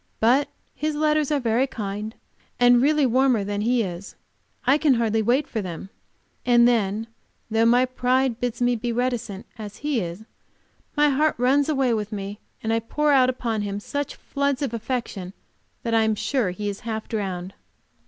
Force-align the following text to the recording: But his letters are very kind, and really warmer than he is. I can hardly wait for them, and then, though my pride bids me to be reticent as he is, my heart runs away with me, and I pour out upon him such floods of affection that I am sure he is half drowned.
But 0.19 0.47
his 0.73 0.95
letters 0.95 1.31
are 1.31 1.39
very 1.39 1.67
kind, 1.67 2.15
and 2.59 2.81
really 2.81 3.05
warmer 3.05 3.43
than 3.43 3.61
he 3.61 3.83
is. 3.83 4.15
I 4.65 4.79
can 4.79 4.95
hardly 4.95 5.21
wait 5.21 5.47
for 5.47 5.61
them, 5.61 5.91
and 6.43 6.67
then, 6.67 7.05
though 7.51 7.67
my 7.67 7.85
pride 7.85 8.39
bids 8.39 8.63
me 8.63 8.75
to 8.75 8.81
be 8.81 8.91
reticent 8.91 9.45
as 9.59 9.77
he 9.85 9.99
is, 9.99 10.25
my 10.97 11.09
heart 11.09 11.35
runs 11.37 11.69
away 11.69 11.93
with 11.93 12.11
me, 12.11 12.39
and 12.63 12.73
I 12.73 12.79
pour 12.79 13.11
out 13.11 13.29
upon 13.29 13.61
him 13.61 13.79
such 13.79 14.15
floods 14.15 14.63
of 14.63 14.73
affection 14.73 15.33
that 15.83 15.93
I 15.93 16.01
am 16.01 16.15
sure 16.15 16.49
he 16.49 16.67
is 16.67 16.79
half 16.79 17.07
drowned. 17.07 17.53